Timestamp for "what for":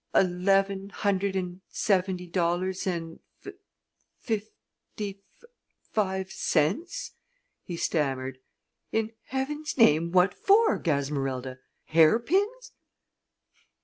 10.11-10.79